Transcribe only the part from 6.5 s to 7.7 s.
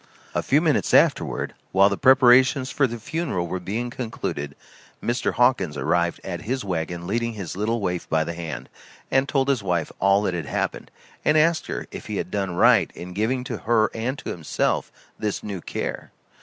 wagon leading his